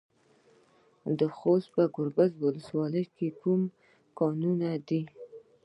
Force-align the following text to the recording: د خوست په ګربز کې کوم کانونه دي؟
د 1.19 1.19
خوست 1.35 1.67
په 1.75 1.83
ګربز 1.95 2.31
کې 3.15 3.27
کوم 3.39 3.61
کانونه 4.17 4.69
دي؟ 4.87 5.01